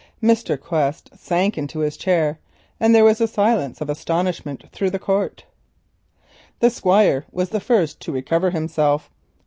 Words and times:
Mr. 0.23 0.59
Quest 0.59 1.11
sank 1.15 1.59
into 1.59 1.81
his 1.81 1.95
chair, 1.95 2.39
and 2.79 2.97
a 2.97 3.27
silence 3.27 3.81
of 3.81 3.87
astonishment 3.87 4.63
fell 4.71 4.87
upon 4.87 4.91
the 4.93 4.97
court. 4.97 5.45
The 6.59 6.71
Squire 6.71 7.25
was 7.31 7.49
the 7.49 7.59
first 7.59 7.99
to 7.99 8.11
recover 8.11 8.49
himself. 8.49 9.11